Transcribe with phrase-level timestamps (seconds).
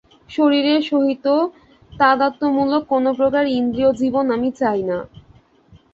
[0.31, 1.25] শরীরের সহিত
[1.91, 4.97] তাদাত্ম্যমূলক কোন প্রকার ইন্দ্রিয়-জীবন আমি চাই না।